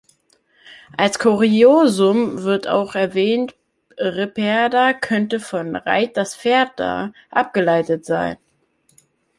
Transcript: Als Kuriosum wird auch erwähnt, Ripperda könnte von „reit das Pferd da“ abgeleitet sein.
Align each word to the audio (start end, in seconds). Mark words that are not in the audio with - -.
Als 0.97 1.19
Kuriosum 1.19 2.41
wird 2.41 2.65
auch 2.67 2.95
erwähnt, 2.95 3.53
Ripperda 3.99 4.93
könnte 4.93 5.39
von 5.39 5.75
„reit 5.75 6.17
das 6.17 6.35
Pferd 6.35 6.71
da“ 6.79 7.13
abgeleitet 7.29 8.03
sein. 8.03 8.37